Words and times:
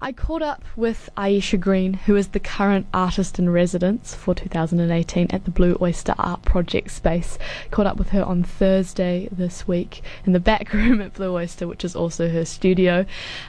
I 0.00 0.12
caught 0.12 0.42
up 0.42 0.64
with 0.76 1.10
Aisha 1.16 1.58
Green, 1.58 1.94
who 1.94 2.14
is 2.14 2.28
the 2.28 2.38
current 2.38 2.86
artist 2.94 3.40
in 3.40 3.50
residence 3.50 4.14
for 4.14 4.32
2018 4.32 5.26
at 5.30 5.44
the 5.44 5.50
Blue 5.50 5.76
Oyster 5.80 6.14
Art 6.18 6.42
Project 6.42 6.92
space. 6.92 7.36
Caught 7.72 7.86
up 7.86 7.96
with 7.96 8.10
her 8.10 8.22
on 8.22 8.44
Thursday 8.44 9.28
this 9.32 9.66
week 9.66 10.02
in 10.24 10.34
the 10.34 10.40
back 10.40 10.72
room 10.72 11.00
at 11.00 11.14
Blue 11.14 11.34
Oyster, 11.34 11.66
which 11.66 11.84
is 11.84 11.96
also 11.96 12.28
her 12.28 12.44
studio. 12.44 13.06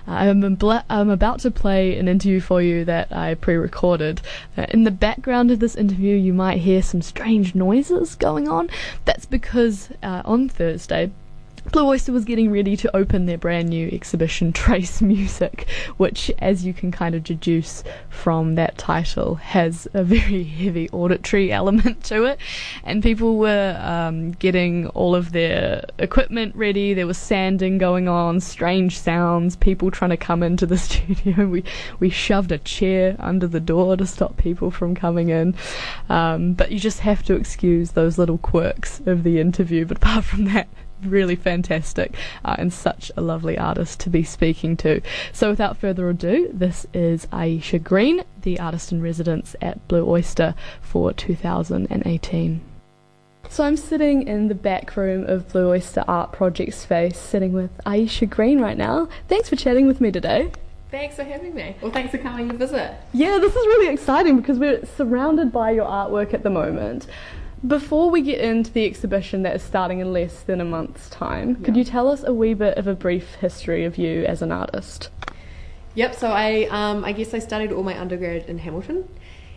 Uh, 0.08 0.12
I'm, 0.12 0.58
I'm, 0.90 1.10
about 1.10 1.40
to 1.42 1.52
play 1.52 1.98
an 2.00 2.08
interview 2.08 2.40
for 2.40 2.64
you 2.64 2.84
that 2.86 3.12
I 3.12 3.36
pre 3.36 3.54
recorded. 3.54 4.22
Uh, 4.58 4.66
in 4.70 4.86
the 4.86 4.92
background 4.92 5.52
of 5.52 5.60
this 5.60 5.76
interview, 5.76 6.16
you 6.16 6.34
might 6.34 6.62
hear 6.62 6.82
some 6.82 7.04
strange 7.04 7.54
noises 7.54 8.16
going 8.16 8.48
on. 8.48 8.72
That's 9.06 9.28
because 9.28 9.90
uh, 10.02 10.24
on 10.26 10.50
Thursday, 10.50 11.12
Blue 11.72 11.86
Oyster 11.86 12.12
was 12.12 12.26
getting 12.26 12.52
ready 12.52 12.76
to 12.78 12.96
open 12.96 13.28
their 13.28 13.38
brand 13.38 13.70
new 13.70 13.90
exhibition, 13.90 14.52
Trace 14.54 15.04
Music, 15.04 15.70
which, 15.98 16.32
as 16.40 16.66
you 16.66 16.74
can 16.74 16.92
kind 16.92 17.14
of 17.14 17.24
deduce 17.24 17.84
from 18.10 18.56
that 18.56 18.76
title, 18.80 19.36
has 19.36 19.88
a 19.94 20.04
very 20.04 20.44
heavy 20.64 20.90
auditory 20.90 21.52
element 21.52 22.04
to 22.06 22.24
it. 22.24 22.40
And 22.84 23.04
people 23.04 23.38
were 23.38 23.80
um, 23.84 24.32
getting 24.32 24.88
all 24.90 25.14
of 25.14 25.32
their 25.32 25.86
equipment 26.00 26.56
ready. 26.56 26.96
There 26.96 27.06
was 27.06 27.20
sanding 27.20 27.78
going 27.78 28.08
on, 28.08 28.40
strange 28.40 28.98
sounds, 28.98 29.56
people 29.56 29.92
trying 29.92 30.10
to 30.10 30.18
come 30.18 30.42
into 30.42 30.66
the 30.66 30.78
studio. 30.80 31.46
We 31.46 31.64
we 32.00 32.10
shoved 32.10 32.52
a 32.52 32.58
chair 32.58 33.16
under 33.20 33.46
the 33.46 33.60
door 33.60 33.96
to 33.96 34.08
stop 34.08 34.38
people 34.38 34.72
from 34.72 34.96
coming 34.96 35.30
in. 35.30 35.54
Um, 36.10 36.54
but 36.54 36.72
you 36.72 36.80
just 36.80 37.02
have 37.02 37.22
to 37.24 37.36
excuse 37.36 37.92
those 37.92 38.18
little 38.18 38.40
quirks 38.40 39.02
of 39.06 39.22
the 39.22 39.40
interview. 39.40 39.86
But 39.86 39.98
apart 39.98 40.26
from 40.26 40.46
that, 40.46 40.68
really 41.04 41.36
fantastic 41.36 42.16
uh, 42.44 42.56
and 42.58 42.72
such 42.72 43.12
a 43.16 43.22
lovely 43.22 43.58
artist 43.58 44.00
to 44.02 44.10
be 44.10 44.24
speaking 44.24 44.78
to. 44.78 45.02
So, 45.32 45.50
without 45.50 45.78
further 45.78 46.10
ado, 46.10 46.50
this 46.54 46.86
is 46.94 47.26
Aisha 47.28 47.82
Green, 47.82 48.24
the 48.42 48.60
artist 48.60 48.92
in 48.92 49.02
residence 49.02 49.56
at 49.62 49.86
Blue 49.88 50.08
Oyster 50.08 50.56
for 50.82 51.14
2018. 51.14 52.62
So, 53.50 53.64
I'm 53.64 53.78
sitting 53.78 54.28
in 54.28 54.48
the 54.48 54.56
back 54.56 54.96
room 54.96 55.24
of 55.26 55.50
Blue 55.50 55.70
Oyster 55.70 56.04
Art 56.08 56.32
Project 56.32 56.74
Space, 56.74 57.18
sitting 57.18 57.54
with 57.54 57.72
Aisha 57.86 58.30
Green 58.30 58.60
right 58.60 58.78
now. 58.78 59.10
Thanks 59.28 59.50
for 59.50 59.56
chatting 59.56 59.88
with 59.88 60.02
me 60.02 60.12
today. 60.12 60.52
Thanks 60.92 61.16
for 61.16 61.24
having 61.24 61.54
me. 61.54 61.76
Well, 61.82 61.92
thanks 61.92 62.10
for 62.10 62.18
coming 62.18 62.50
to 62.50 62.58
visit. 62.58 62.96
Yeah, 63.14 63.38
this 63.38 63.56
is 63.56 63.66
really 63.68 63.94
exciting 63.94 64.38
because 64.38 64.58
we're 64.58 64.84
surrounded 64.98 65.52
by 65.52 65.70
your 65.72 65.86
artwork 65.86 66.34
at 66.34 66.42
the 66.42 66.50
moment. 66.50 67.06
Before 67.68 68.10
we 68.10 68.22
get 68.22 68.40
into 68.40 68.72
the 68.72 68.86
exhibition 68.86 69.44
that 69.44 69.56
is 69.56 69.64
starting 69.64 70.00
in 70.00 70.14
less 70.14 70.42
than 70.42 70.62
a 70.62 70.66
month's 70.66 71.10
time, 71.10 71.58
yeah. 71.60 71.66
could 71.66 71.76
you 71.78 71.84
tell 71.84 72.08
us 72.08 72.24
a 72.24 72.34
wee 72.34 72.54
bit 72.54 72.78
of 72.78 72.88
a 72.88 72.94
brief 72.94 73.36
history 73.36 73.84
of 73.84 73.98
you 73.98 74.24
as 74.26 74.42
an 74.42 74.52
artist? 74.52 75.10
Yep, 75.96 76.16
so 76.16 76.30
I, 76.30 76.68
um, 76.70 77.04
I 77.04 77.12
guess 77.12 77.34
I 77.34 77.40
studied 77.40 77.74
all 77.74 77.84
my 77.84 78.00
undergrad 78.00 78.46
in 78.48 78.60
Hamilton 78.60 79.10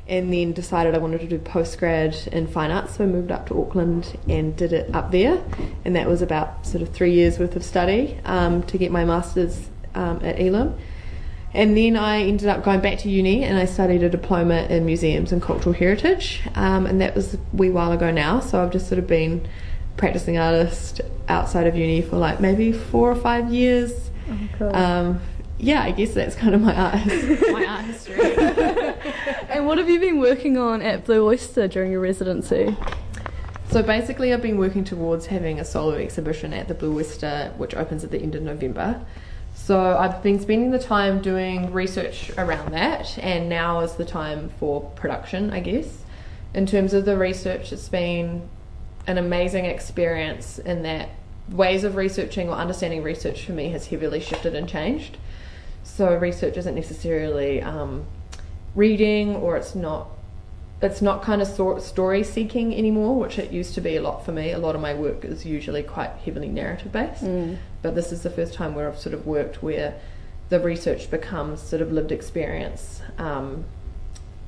and 0.09 0.33
then 0.33 0.53
decided 0.53 0.97
I 0.97 0.99
wanted 0.99 1.21
to 1.21 1.29
do 1.29 1.39
postgrad 1.39 2.27
in 2.29 2.49
fine 2.49 2.73
arts, 2.73 2.97
so 2.97 3.05
I 3.05 3.07
moved 3.07 3.31
up 3.31 3.47
to 3.49 3.61
Auckland 3.61 4.19
and 4.29 4.57
did 4.57 4.73
it 4.73 4.93
up 4.95 5.13
there. 5.13 5.43
And 5.85 5.95
that 5.95 6.09
was 6.09 6.23
about 6.23 6.67
sort 6.67 6.83
of 6.83 6.89
three 6.89 7.13
years 7.13 7.39
worth 7.39 7.55
of 7.55 7.63
study 7.65 8.19
um, 8.25 8.65
to 8.65 8.79
get 8.79 8.91
my 8.91 9.05
master's 9.05 9.69
um, 9.95 10.21
at 10.25 10.41
Elam. 10.41 10.77
And 11.55 11.77
then 11.77 11.97
I 11.97 12.23
ended 12.23 12.49
up 12.49 12.65
going 12.65 12.81
back 12.81 12.99
to 13.01 13.11
uni 13.11 13.45
and 13.45 13.59
I 13.59 13.67
studied 13.67 14.03
a 14.03 14.09
diploma 14.09 14.63
in 14.71 14.87
museums 14.87 15.33
and 15.33 15.43
cultural 15.43 15.75
heritage. 15.75 16.41
Um, 16.55 16.87
and 16.87 17.01
that 17.01 17.15
was 17.15 17.35
a 17.35 17.39
wee 17.53 17.71
while 17.71 17.93
ago 17.93 18.11
now. 18.11 18.41
So 18.41 18.63
I've 18.63 18.73
just 18.73 18.89
sort 18.89 18.99
of 18.99 19.07
been 19.07 19.47
practicing 19.97 20.39
artist 20.39 21.03
outside 21.29 21.67
of 21.67 21.77
uni 21.77 22.01
for 22.01 22.17
like 22.17 22.41
maybe 22.41 22.73
four 22.73 23.11
or 23.11 23.15
five 23.15 23.53
years. 23.53 24.11
Oh, 24.31 24.39
cool. 24.59 24.77
um, 24.77 25.21
yeah, 25.59 25.83
I 25.83 25.93
guess 25.93 26.15
that's 26.15 26.35
kind 26.35 26.55
of 26.55 26.61
my 26.61 26.75
art, 26.75 27.07
my 27.53 27.67
art 27.67 27.85
history. 27.85 28.21
and 29.49 29.67
what 29.67 29.79
have 29.79 29.89
you 29.89 30.01
been 30.01 30.19
working 30.19 30.57
on 30.57 30.83
at 30.83 31.05
Blue 31.05 31.25
Oyster 31.27 31.69
during 31.69 31.93
your 31.93 32.01
residency? 32.01 32.77
So 33.71 33.83
basically, 33.83 34.35
I've 34.35 34.43
been 34.43 34.59
working 34.59 34.85
towards 34.85 35.27
having 35.27 35.61
a 35.61 35.65
solo 35.65 35.95
exhibition 35.95 36.53
at 36.53 36.69
the 36.69 36.75
Blue 36.75 36.99
Oyster, 36.99 37.55
which 37.57 37.75
opens 37.75 38.03
at 38.05 38.11
the 38.11 38.19
end 38.21 38.35
of 38.35 38.43
November. 38.43 39.05
So 39.55 39.97
I've 39.97 40.23
been 40.23 40.41
spending 40.41 40.71
the 40.71 40.79
time 40.79 41.23
doing 41.23 41.73
research 41.73 42.31
around 42.37 42.73
that, 42.73 43.17
and 43.19 43.49
now 43.49 43.81
is 43.81 43.95
the 43.95 44.05
time 44.05 44.51
for 44.59 44.81
production, 44.97 45.51
I 45.51 45.61
guess. 45.61 46.03
In 46.55 46.67
terms 46.67 46.95
of 46.95 47.05
the 47.05 47.17
research, 47.17 47.73
it's 47.73 47.89
been 47.89 48.49
an 49.07 49.19
amazing 49.19 49.65
experience 49.65 50.59
in 50.59 50.83
that 50.83 51.11
ways 51.49 51.85
of 51.85 51.97
researching 51.97 52.49
or 52.49 52.55
understanding 52.55 53.03
research 53.03 53.45
for 53.45 53.53
me 53.53 53.71
has 53.71 53.87
heavily 53.87 54.21
shifted 54.21 54.55
and 54.55 54.69
changed. 54.69 55.19
So 55.83 56.15
research 56.17 56.57
isn't 56.57 56.75
necessarily 56.75 57.63
um, 57.63 58.07
reading, 58.75 59.37
or 59.37 59.57
it's 59.57 59.75
not 59.75 60.09
it's 60.83 61.01
not 61.01 61.23
kind 61.23 61.41
of 61.41 61.49
story 61.83 62.25
seeking 62.25 62.75
anymore, 62.75 63.19
which 63.19 63.39
it 63.39 63.53
used 63.53 63.75
to 63.75 63.81
be 63.81 63.97
a 63.97 64.03
lot 64.03 64.25
for 64.25 64.33
me. 64.33 64.51
A 64.51 64.59
lot 64.59 64.75
of 64.75 64.81
my 64.81 64.95
work 64.95 65.25
is 65.25 65.47
usually 65.47 65.83
quite 65.83 66.11
heavily 66.25 66.49
narrative 66.49 66.91
based, 66.91 67.23
mm. 67.23 67.57
but 67.83 67.95
this 67.95 68.11
is 68.11 68.23
the 68.23 68.31
first 68.31 68.55
time 68.55 68.75
where 68.75 68.89
I've 68.89 68.99
sort 68.99 69.15
of 69.15 69.27
worked 69.27 69.63
where 69.63 69.95
the 70.49 70.59
research 70.61 71.11
becomes 71.11 71.63
sort 71.63 71.83
of 71.83 71.93
lived 71.93 72.11
experience. 72.13 73.01
Um, 73.17 73.65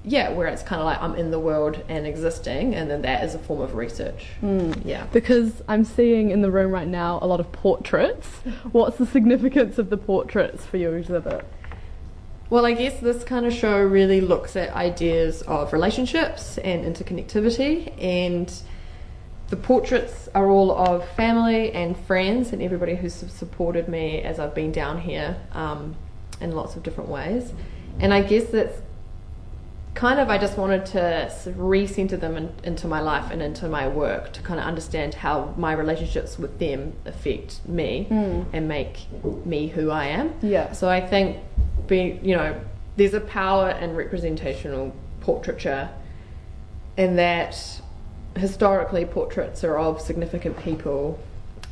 yeah, 0.06 0.31
where 0.31 0.49
it's 0.49 0.62
kind 0.62 0.81
of 0.81 0.87
like 0.87 1.00
I'm 1.00 1.15
in 1.15 1.31
the 1.31 1.39
world 1.39 1.83
and 1.89 2.06
existing, 2.06 2.75
and 2.75 2.91
then 2.91 3.03
that 3.03 3.25
is 3.25 3.34
a 3.34 3.39
form 3.39 3.61
of 3.62 3.75
research. 3.75 4.27
Mm. 4.43 4.83
Yeah. 4.84 5.06
Because 5.12 5.62
I'm 5.66 5.84
seeing 5.84 6.31
in 6.31 6.43
the 6.43 6.51
room 6.51 6.72
right 6.72 6.87
now 6.87 7.19
a 7.22 7.27
lot 7.27 7.41
of 7.41 7.51
portraits. 7.53 8.27
What's 8.72 8.99
the 8.99 9.06
significance 9.06 9.78
of 9.78 9.89
the 9.89 9.97
portraits 9.97 10.66
for 10.66 10.77
your 10.77 10.99
exhibit? 10.99 11.47
Well, 12.50 12.66
I 12.66 12.72
guess 12.72 13.00
this 13.00 13.25
kind 13.25 13.47
of 13.47 13.53
show 13.53 13.82
really 13.82 14.21
looks 14.21 14.55
at 14.55 14.75
ideas 14.75 15.43
of 15.43 15.72
relationships 15.72 16.59
and 16.59 16.84
interconnectivity, 16.84 17.93
and 18.00 18.53
the 19.49 19.56
portraits 19.56 20.28
are 20.34 20.50
all 20.50 20.71
of 20.71 21.09
family 21.10 21.72
and 21.72 21.97
friends 21.97 22.53
and 22.53 22.62
everybody 22.62 22.97
who's 22.97 23.15
supported 23.15 23.88
me 23.88 24.21
as 24.22 24.38
I've 24.38 24.54
been 24.54 24.72
down 24.72 25.00
here 25.00 25.37
um, 25.53 25.97
in 26.41 26.53
lots 26.53 26.77
of 26.77 26.83
different 26.83 27.10
ways. 27.10 27.53
And 28.00 28.12
I 28.12 28.22
guess 28.22 28.47
that's 28.47 28.81
kind 29.94 30.19
of 30.19 30.28
I 30.28 30.38
just 30.38 30.59
wanted 30.59 30.87
to 30.87 31.31
recenter 31.56 32.19
them 32.19 32.37
in, 32.37 32.53
into 32.65 32.88
my 32.88 33.00
life 33.00 33.31
and 33.31 33.41
into 33.41 33.69
my 33.69 33.87
work 33.87 34.33
to 34.33 34.43
kind 34.43 34.59
of 34.59 34.66
understand 34.66 35.15
how 35.15 35.54
my 35.56 35.72
relationships 35.72 36.38
with 36.38 36.59
them 36.59 36.94
affect 37.04 37.66
me 37.66 38.09
mm. 38.10 38.44
and 38.53 38.66
make 38.66 39.06
me 39.44 39.69
who 39.69 39.91
I 39.91 40.06
am. 40.06 40.34
Yeah. 40.43 40.72
So 40.72 40.88
I 40.88 41.00
think 41.00 41.38
be 41.86 42.18
you 42.22 42.36
know 42.36 42.60
there's 42.96 43.14
a 43.14 43.20
power 43.20 43.70
in 43.70 43.94
representational 43.94 44.94
portraiture 45.20 45.90
in 46.96 47.16
that 47.16 47.80
historically 48.36 49.04
portraits 49.04 49.64
are 49.64 49.78
of 49.78 50.00
significant 50.00 50.58
people 50.58 51.18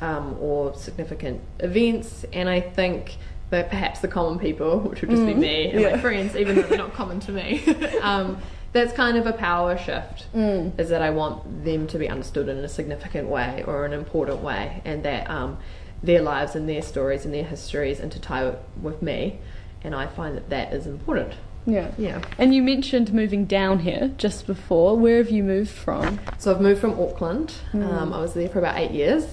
um, 0.00 0.36
or 0.40 0.74
significant 0.74 1.40
events 1.60 2.24
and 2.32 2.48
I 2.48 2.60
think 2.60 3.16
that 3.52 3.68
perhaps 3.68 4.00
the 4.00 4.08
common 4.08 4.38
people, 4.38 4.80
which 4.80 5.02
would 5.02 5.10
just 5.10 5.22
mm. 5.22 5.26
be 5.26 5.34
me 5.34 5.70
and 5.70 5.80
yeah. 5.82 5.90
my 5.90 5.98
friends, 5.98 6.34
even 6.34 6.56
though 6.56 6.62
they're 6.62 6.78
not 6.78 6.94
common 6.94 7.20
to 7.20 7.32
me, 7.32 7.62
um, 8.02 8.38
that's 8.72 8.94
kind 8.94 9.18
of 9.18 9.26
a 9.26 9.32
power 9.34 9.76
shift. 9.76 10.26
Mm. 10.34 10.80
Is 10.80 10.88
that 10.88 11.02
I 11.02 11.10
want 11.10 11.62
them 11.62 11.86
to 11.88 11.98
be 11.98 12.08
understood 12.08 12.48
in 12.48 12.56
a 12.56 12.68
significant 12.68 13.28
way 13.28 13.62
or 13.66 13.84
an 13.84 13.92
important 13.92 14.40
way, 14.40 14.80
and 14.86 15.02
that 15.02 15.28
um, 15.28 15.58
their 16.02 16.22
lives 16.22 16.56
and 16.56 16.66
their 16.66 16.80
stories 16.80 17.26
and 17.26 17.34
their 17.34 17.44
histories 17.44 18.00
intertie 18.00 18.56
with 18.80 19.02
me 19.02 19.38
and 19.84 19.94
I 19.94 20.06
find 20.06 20.36
that 20.36 20.50
that 20.50 20.72
is 20.72 20.86
important. 20.86 21.34
Yeah. 21.66 21.92
Yeah. 21.96 22.22
And 22.38 22.54
you 22.54 22.62
mentioned 22.62 23.12
moving 23.12 23.44
down 23.44 23.80
here 23.80 24.12
just 24.16 24.46
before. 24.46 24.96
Where 24.96 25.18
have 25.18 25.30
you 25.30 25.44
moved 25.44 25.70
from? 25.70 26.20
So 26.38 26.52
I've 26.52 26.60
moved 26.60 26.80
from 26.80 26.98
Auckland. 26.98 27.54
Mm. 27.72 27.84
Um, 27.84 28.12
I 28.12 28.20
was 28.20 28.34
there 28.34 28.48
for 28.48 28.58
about 28.58 28.78
eight 28.78 28.90
years. 28.90 29.26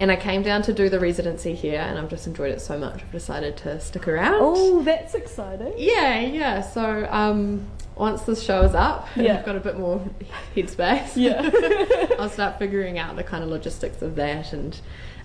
And 0.00 0.10
I 0.10 0.16
came 0.16 0.42
down 0.42 0.62
to 0.62 0.72
do 0.72 0.88
the 0.88 0.98
residency 0.98 1.54
here, 1.54 1.78
and 1.78 1.96
I've 1.98 2.08
just 2.08 2.26
enjoyed 2.26 2.50
it 2.50 2.60
so 2.60 2.76
much. 2.76 3.02
I've 3.02 3.12
decided 3.12 3.56
to 3.58 3.78
stick 3.78 4.08
around. 4.08 4.38
Oh, 4.40 4.82
that's 4.82 5.14
exciting! 5.14 5.74
Yeah, 5.76 6.18
yeah. 6.18 6.60
So 6.62 7.06
um, 7.08 7.70
once 7.94 8.22
this 8.22 8.42
show 8.42 8.62
is 8.62 8.74
up, 8.74 9.06
yeah. 9.16 9.38
I've 9.38 9.44
got 9.44 9.54
a 9.54 9.60
bit 9.60 9.78
more 9.78 10.04
headspace. 10.56 11.12
Yeah, 11.14 12.16
I'll 12.18 12.30
start 12.30 12.58
figuring 12.58 12.98
out 12.98 13.14
the 13.14 13.22
kind 13.22 13.44
of 13.44 13.50
logistics 13.50 14.02
of 14.02 14.16
that, 14.16 14.52
and 14.52 14.80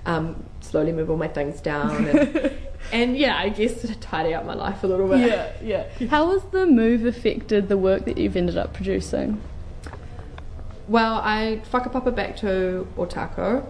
um, 0.08 0.44
slowly 0.62 0.92
move 0.94 1.12
all 1.12 1.18
my 1.18 1.28
things 1.28 1.60
down 1.62 2.06
and, 2.06 2.52
and 2.92 3.18
yeah, 3.18 3.38
I 3.38 3.50
guess 3.50 3.82
to 3.82 4.00
tidy 4.00 4.34
up 4.34 4.46
my 4.46 4.54
life 4.56 4.84
a 4.84 4.88
little 4.88 5.08
bit. 5.08 5.20
Yeah, 5.20 5.52
yeah. 6.00 6.08
How 6.08 6.32
has 6.32 6.44
the 6.46 6.66
move 6.66 7.06
affected 7.06 7.68
the 7.68 7.78
work 7.78 8.06
that 8.06 8.18
you've 8.18 8.38
ended 8.38 8.58
up 8.58 8.74
producing? 8.74 9.40
Well, 10.88 11.16
I 11.16 11.62
whakapapa 11.72 12.16
back 12.16 12.38
to 12.38 12.88
Otakou, 12.96 13.70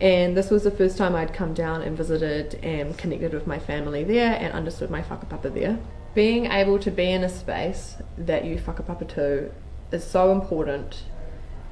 and 0.00 0.36
this 0.36 0.50
was 0.50 0.64
the 0.64 0.72
first 0.72 0.98
time 0.98 1.14
I'd 1.14 1.32
come 1.32 1.54
down 1.54 1.82
and 1.82 1.96
visited 1.96 2.58
and 2.64 2.98
connected 2.98 3.32
with 3.32 3.46
my 3.46 3.60
family 3.60 4.02
there 4.02 4.34
and 4.34 4.52
understood 4.52 4.90
my 4.90 5.02
whakapapa 5.02 5.54
there. 5.54 5.78
Being 6.14 6.46
able 6.46 6.80
to 6.80 6.90
be 6.90 7.08
in 7.08 7.22
a 7.22 7.28
space 7.28 7.94
that 8.18 8.44
you 8.44 8.56
whakapapa 8.56 9.08
to 9.14 9.52
is 9.92 10.02
so 10.02 10.32
important 10.32 11.04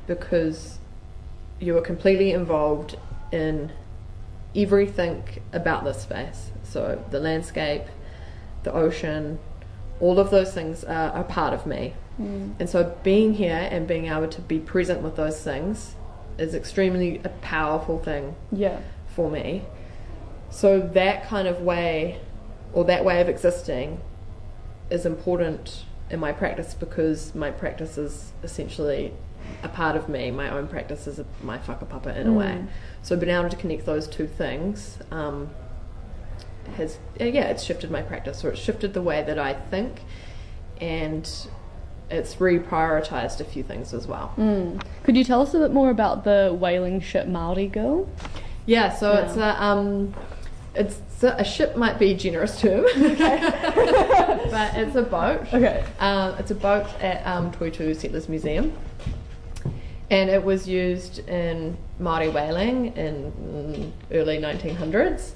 because 0.06 0.78
you 1.58 1.76
are 1.76 1.80
completely 1.80 2.30
involved 2.30 2.96
in 3.32 3.72
everything 4.62 5.22
about 5.52 5.84
this 5.84 6.02
space. 6.02 6.50
So 6.64 7.02
the 7.10 7.20
landscape, 7.20 7.84
the 8.64 8.72
ocean, 8.72 9.38
all 10.00 10.18
of 10.18 10.30
those 10.30 10.52
things 10.52 10.84
are 10.84 11.16
a 11.20 11.24
part 11.24 11.54
of 11.54 11.66
me. 11.66 11.94
Mm. 12.20 12.54
And 12.58 12.68
so 12.68 12.96
being 13.02 13.34
here 13.34 13.68
and 13.70 13.86
being 13.86 14.06
able 14.06 14.28
to 14.28 14.40
be 14.40 14.58
present 14.58 15.02
with 15.02 15.16
those 15.16 15.40
things 15.42 15.94
is 16.36 16.54
extremely 16.54 17.20
a 17.24 17.28
powerful 17.28 17.98
thing 17.98 18.34
Yeah. 18.52 18.78
for 19.08 19.30
me. 19.30 19.62
So 20.50 20.80
that 20.80 21.24
kind 21.24 21.46
of 21.48 21.60
way, 21.60 22.20
or 22.72 22.84
that 22.84 23.04
way 23.04 23.20
of 23.20 23.28
existing, 23.28 24.00
is 24.90 25.04
important 25.04 25.84
in 26.10 26.18
my 26.20 26.32
practice 26.32 26.74
because 26.74 27.34
my 27.34 27.50
practice 27.50 27.98
is 27.98 28.32
essentially 28.42 29.12
a 29.62 29.68
part 29.68 29.96
of 29.96 30.08
me. 30.08 30.30
My 30.30 30.50
own 30.50 30.68
practice 30.68 31.06
is 31.06 31.18
a, 31.18 31.26
my 31.42 31.58
whakapapa 31.58 32.16
in 32.16 32.26
a 32.26 32.32
way. 32.32 32.64
So 33.02 33.16
being 33.16 33.34
able 33.34 33.48
to 33.48 33.56
connect 33.56 33.86
those 33.86 34.06
two 34.06 34.26
things 34.26 34.98
um, 35.10 35.50
has, 36.76 36.98
yeah, 37.18 37.48
it's 37.48 37.62
shifted 37.62 37.90
my 37.90 38.02
practice, 38.02 38.44
or 38.44 38.50
it's 38.50 38.60
shifted 38.60 38.94
the 38.94 39.02
way 39.02 39.22
that 39.22 39.38
I 39.38 39.54
think, 39.54 40.00
and 40.80 41.28
it's 42.10 42.36
reprioritized 42.36 43.40
a 43.40 43.44
few 43.44 43.62
things 43.62 43.92
as 43.92 44.06
well. 44.06 44.32
Mm. 44.36 44.82
Could 45.02 45.16
you 45.16 45.24
tell 45.24 45.42
us 45.42 45.54
a 45.54 45.58
bit 45.58 45.72
more 45.72 45.90
about 45.90 46.24
the 46.24 46.56
whaling 46.58 47.00
ship 47.00 47.26
Maori 47.26 47.66
Girl? 47.66 48.08
Yeah, 48.66 48.94
so 48.94 49.12
it's 49.14 49.36
a 49.36 49.62
um, 49.62 50.14
it's 50.74 51.00
a, 51.22 51.36
a 51.38 51.44
ship 51.44 51.76
might 51.76 51.98
be 51.98 52.12
a 52.12 52.16
generous 52.16 52.60
term, 52.60 52.84
but 52.94 54.76
it's 54.76 54.94
a 54.94 55.02
boat. 55.02 55.52
Okay. 55.52 55.84
Um, 55.98 56.34
it's 56.38 56.50
a 56.50 56.54
boat 56.54 56.86
at 57.00 57.26
um, 57.26 57.50
Toitu 57.50 57.96
Settlers 57.96 58.28
Museum, 58.28 58.72
and 60.10 60.30
it 60.30 60.42
was 60.42 60.68
used 60.68 61.18
in 61.28 61.76
Māori 62.00 62.32
whaling 62.32 62.96
in 62.96 63.32
mm, 63.32 63.92
early 64.12 64.38
1900s, 64.38 65.32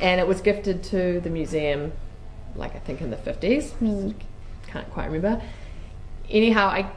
and 0.00 0.20
it 0.20 0.26
was 0.26 0.40
gifted 0.40 0.82
to 0.84 1.20
the 1.20 1.30
museum, 1.30 1.92
like 2.54 2.74
I 2.76 2.78
think 2.78 3.00
in 3.00 3.10
the 3.10 3.16
50s. 3.16 4.14
Can't 4.66 4.90
quite 4.90 5.06
remember. 5.06 5.42
Anyhow, 6.30 6.68
I 6.68 6.90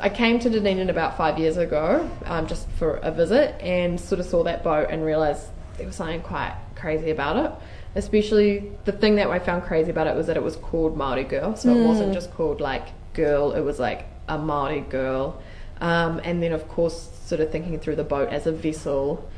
I 0.00 0.08
came 0.08 0.38
to 0.40 0.48
Dunedin 0.48 0.88
about 0.88 1.16
five 1.16 1.38
years 1.38 1.56
ago, 1.56 2.08
um, 2.24 2.46
just 2.46 2.68
for 2.70 2.96
a 2.96 3.10
visit, 3.10 3.60
and 3.60 4.00
sort 4.00 4.20
of 4.20 4.26
saw 4.26 4.42
that 4.44 4.62
boat 4.62 4.88
and 4.90 5.04
realised 5.04 5.48
there 5.76 5.86
was 5.86 5.96
something 5.96 6.22
quite 6.22 6.54
crazy 6.76 7.10
about 7.10 7.36
it. 7.36 7.52
Especially 7.96 8.70
the 8.84 8.92
thing 8.92 9.16
that 9.16 9.28
I 9.28 9.40
found 9.40 9.64
crazy 9.64 9.90
about 9.90 10.06
it 10.06 10.14
was 10.14 10.28
that 10.28 10.36
it 10.36 10.42
was 10.42 10.56
called 10.56 10.96
Maori 10.96 11.24
Girl, 11.24 11.56
so 11.56 11.74
it 11.74 11.86
wasn't 11.86 12.14
just 12.14 12.32
called 12.32 12.60
like 12.60 12.88
girl; 13.14 13.52
it 13.52 13.62
was 13.62 13.78
like 13.78 14.06
a 14.28 14.38
Maori 14.38 14.80
girl. 14.80 15.42
Um, 15.80 16.20
and 16.24 16.42
then, 16.42 16.52
of 16.52 16.68
course, 16.68 17.08
sort 17.24 17.40
of 17.40 17.50
thinking 17.50 17.78
through 17.78 17.96
the 17.96 18.04
boat 18.04 18.28
as 18.28 18.46
a 18.46 18.52
vessel, 18.52 19.28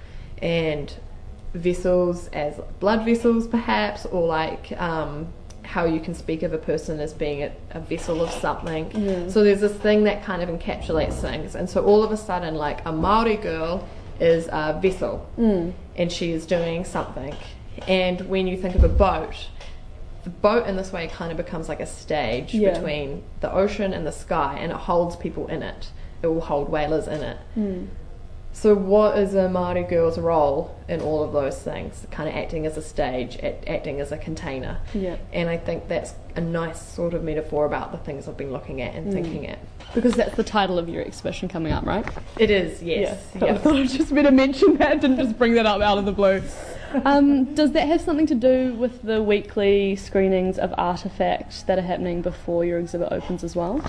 and 0.41 0.93
vessels 1.55 2.29
as 2.33 2.59
blood 2.81 3.05
vessels, 3.05 3.47
perhaps, 3.47 4.07
or 4.07 4.27
like 4.27 4.73
um, 4.81 5.29
how 5.63 5.85
you 5.85 6.01
can 6.01 6.15
speak 6.15 6.43
of 6.43 6.53
a 6.53 6.59
person 6.59 6.99
as 6.99 7.13
being 7.13 7.43
a, 7.45 7.53
a 7.73 7.81
vessel 7.81 8.23
of 8.23 8.31
something. 8.31 8.91
So 9.31 9.45
there's 9.45 9.61
this 9.61 9.75
thing 9.75 10.05
that 10.05 10.25
kind 10.25 10.43
of 10.43 10.49
encapsulates 10.49 11.21
things, 11.21 11.55
and 11.55 11.69
so 11.71 11.85
all 11.85 12.03
of 12.03 12.11
a 12.11 12.17
sudden, 12.17 12.55
like 12.57 12.85
a 12.87 12.93
Maori 12.93 13.37
girl 13.37 13.87
is 14.19 14.49
a 14.51 14.79
vessel, 14.83 15.29
and 15.97 16.11
she 16.11 16.33
is 16.33 16.47
doing 16.47 16.85
something. 16.85 17.35
And 17.89 18.21
when 18.29 18.47
you 18.47 18.57
think 18.57 18.75
of 18.75 18.85
a 18.85 18.89
boat, 18.89 19.49
the 20.25 20.31
boat 20.31 20.67
in 20.67 20.77
this 20.77 20.93
way 20.93 21.09
kind 21.09 21.31
of 21.31 21.37
becomes 21.37 21.69
like 21.69 21.81
a 21.81 21.87
stage 21.87 22.55
Yeah. 22.55 22.75
between 22.75 23.23
the 23.41 23.53
ocean 23.53 23.93
and 23.93 24.07
the 24.07 24.13
sky, 24.13 24.57
and 24.61 24.73
it 24.73 24.79
holds 24.79 25.17
people 25.17 25.47
in 25.49 25.63
it. 25.63 25.91
It 26.23 26.27
will 26.27 26.41
hold 26.41 26.69
whalers 26.69 27.09
in 27.09 27.23
it. 27.23 27.39
So, 28.55 28.75
what 28.75 29.19
is 29.19 29.35
a 29.35 29.49
Māori 29.49 29.89
girl's 29.89 30.19
role 30.19 30.77
in 30.87 31.01
all 31.01 31.23
of 31.23 31.33
those 31.33 31.59
things? 31.59 32.07
Kind 32.11 32.29
of 32.29 32.35
acting 32.35 32.67
as 32.67 32.77
a 32.77 32.83
stage, 32.83 33.39
act, 33.43 33.67
acting 33.67 33.99
as 33.99 34.13
a 34.13 34.19
container. 34.19 34.79
Yeah. 34.93 35.17
And 35.33 35.49
I 35.49 35.57
think 35.57 35.89
that's 35.89 36.15
a 36.37 36.41
nice 36.43 36.81
sort 36.81 37.15
of 37.15 37.25
metaphor 37.25 37.65
about 37.65 37.93
the 37.93 37.99
things 37.99 38.29
I've 38.29 38.37
been 38.37 38.53
looking 38.53 38.83
at 38.83 38.95
and 38.95 39.11
thinking 39.11 39.47
at. 39.47 39.59
Because 39.95 40.15
that's 40.15 40.37
the 40.37 40.45
title 40.45 40.79
of 40.79 40.89
your 40.89 41.03
exhibition 41.03 41.49
coming 41.49 41.73
up, 41.73 41.87
right? 41.87 42.07
It 42.39 42.51
is, 42.51 42.83
yes. 42.83 43.19
Yeah. 43.35 43.45
I 43.55 43.59
thought 43.59 43.77
I'd 43.77 43.89
just 43.89 44.15
better 44.15 44.31
mention 44.31 44.77
that, 44.77 45.01
didn't 45.01 45.17
just 45.17 45.39
bring 45.39 45.55
that 45.55 45.65
up 45.65 45.81
out 45.81 45.97
of 45.97 46.05
the 46.05 46.13
blue. 46.13 46.43
Um, 47.07 47.55
does 47.55 47.73
that 47.73 47.89
have 47.89 48.03
something 48.03 48.27
to 48.27 48.35
do 48.35 48.75
with 48.75 49.01
the 49.03 49.23
weekly 49.23 49.97
screenings 49.97 50.59
of 50.59 50.75
artifacts 50.77 51.63
that 51.63 51.79
are 51.79 51.83
happening 51.83 52.21
before 52.21 52.67
your 52.67 52.79
exhibit 52.79 53.09
opens 53.11 53.43
as 53.43 53.57
well? 53.57 53.83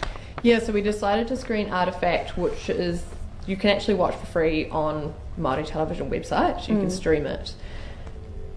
Yeah, 0.43 0.59
so 0.59 0.73
we 0.73 0.81
decided 0.81 1.29
to 1.29 1.37
screen 1.37 1.69
Artifact, 1.69 2.37
which 2.37 2.69
is 2.69 3.01
you 3.47 3.55
can 3.55 3.69
actually 3.69 3.93
watch 3.95 4.13
for 4.15 4.25
free 4.25 4.69
on 4.69 5.13
Māori 5.39 5.65
television 5.65 6.09
website. 6.09 6.67
You 6.67 6.77
can 6.77 6.89
stream 6.89 7.25
it. 7.25 7.53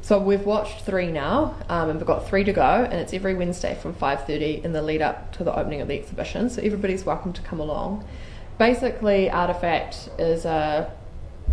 So 0.02 0.18
we've 0.18 0.44
watched 0.44 0.84
three 0.84 1.10
now, 1.10 1.54
um, 1.68 1.90
and 1.90 1.98
we've 1.98 2.06
got 2.06 2.28
three 2.28 2.44
to 2.44 2.52
go, 2.52 2.62
and 2.62 2.94
it's 2.94 3.12
every 3.12 3.34
Wednesday 3.34 3.76
from 3.80 3.94
five 3.94 4.26
thirty 4.26 4.60
in 4.62 4.72
the 4.72 4.82
lead 4.82 5.00
up 5.00 5.32
to 5.32 5.44
the 5.44 5.56
opening 5.56 5.80
of 5.80 5.88
the 5.88 5.98
exhibition. 5.98 6.50
So 6.50 6.60
everybody's 6.60 7.04
welcome 7.04 7.32
to 7.32 7.42
come 7.42 7.60
along. 7.60 8.04
Basically, 8.58 9.30
Artifact 9.30 10.10
is 10.18 10.44
a 10.44 10.90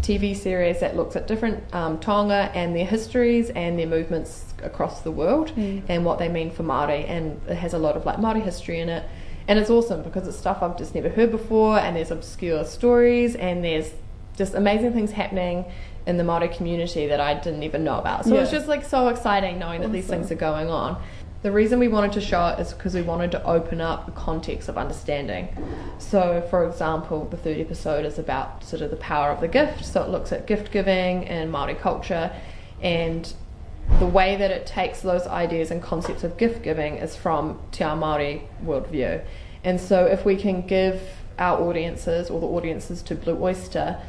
TV 0.01 0.35
series 0.35 0.79
that 0.79 0.95
looks 0.95 1.15
at 1.15 1.27
different 1.27 1.63
um, 1.73 1.99
taonga 1.99 2.51
and 2.55 2.75
their 2.75 2.85
histories 2.85 3.51
and 3.51 3.77
their 3.77 3.87
movements 3.87 4.53
across 4.63 5.01
the 5.01 5.11
world 5.11 5.51
and 5.87 6.05
what 6.05 6.17
they 6.19 6.27
mean 6.27 6.49
for 6.51 6.63
Māori. 6.63 7.07
And 7.07 7.39
it 7.47 7.55
has 7.55 7.73
a 7.73 7.77
lot 7.77 7.95
of 7.95 8.05
like 8.05 8.17
Māori 8.17 8.41
history 8.43 8.79
in 8.79 8.89
it. 8.89 9.07
And 9.47 9.59
it's 9.59 9.69
awesome 9.69 10.03
because 10.03 10.27
it's 10.27 10.37
stuff 10.37 10.61
I've 10.61 10.77
just 10.77 10.95
never 10.95 11.09
heard 11.09 11.31
before, 11.31 11.77
and 11.77 11.95
there's 11.95 12.11
obscure 12.11 12.63
stories, 12.65 13.35
and 13.35 13.63
there's 13.63 13.91
just 14.37 14.53
amazing 14.53 14.93
things 14.93 15.11
happening 15.11 15.65
in 16.05 16.17
the 16.17 16.23
Māori 16.23 16.53
community 16.55 17.07
that 17.07 17.19
I 17.19 17.33
didn't 17.33 17.63
even 17.63 17.83
know 17.83 17.97
about. 17.99 18.25
So 18.25 18.35
it's 18.35 18.51
just 18.51 18.67
like 18.67 18.83
so 18.83 19.07
exciting 19.07 19.59
knowing 19.59 19.81
that 19.81 19.91
these 19.91 20.07
things 20.07 20.31
are 20.31 20.35
going 20.35 20.69
on. 20.69 21.01
The 21.43 21.51
reason 21.51 21.77
we 21.77 21.89
wanted 21.89 22.13
to 22.13 22.21
show 22.21 22.47
it 22.47 22.59
is 22.59 22.73
because 22.73 22.93
we 22.93 23.01
wanted 23.01 23.31
to 23.31 23.43
open 23.43 23.81
up 23.81 24.05
the 24.05 24.13
context 24.13 24.69
of 24.69 24.77
understanding. 24.77 25.49
So, 25.97 26.45
for 26.49 26.65
example, 26.65 27.25
the 27.25 27.35
third 27.35 27.57
episode 27.57 28.05
is 28.05 28.17
about 28.17 28.63
sort 28.63 28.81
of 28.81 28.91
the 28.91 28.97
power 28.97 29.29
of 29.29 29.41
the 29.41 29.49
gift. 29.49 29.83
So, 29.83 30.01
it 30.03 30.09
looks 30.09 30.31
at 30.31 30.47
gift 30.47 30.71
giving 30.71 31.25
and 31.27 31.53
Māori 31.53 31.77
culture 31.77 32.31
and 32.81 33.33
the 33.99 34.05
way 34.05 34.35
that 34.35 34.51
it 34.51 34.65
takes 34.65 35.01
those 35.01 35.27
ideas 35.27 35.71
and 35.71 35.81
concepts 35.81 36.23
of 36.23 36.37
gift 36.37 36.63
giving 36.63 36.95
is 36.95 37.15
from 37.15 37.59
Te 37.71 37.83
Ao 37.83 37.95
Māori 37.95 38.41
worldview. 38.63 39.23
And 39.63 39.79
so, 39.79 40.05
if 40.05 40.25
we 40.25 40.35
can 40.35 40.65
give 40.65 41.01
our 41.39 41.59
audiences 41.61 42.29
or 42.29 42.39
the 42.39 42.47
audiences 42.47 43.01
to 43.03 43.15
Blue 43.15 43.41
Oyster 43.41 43.99